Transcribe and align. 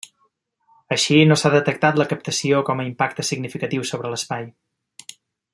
Així, 0.95 1.17
no 1.31 1.37
s'ha 1.41 1.51
detectat 1.57 2.01
la 2.03 2.09
captació 2.15 2.63
com 2.71 2.81
a 2.85 2.89
impacte 2.89 3.29
significatiu 3.31 3.89
sobre 3.93 4.15
l'espai. 4.15 4.53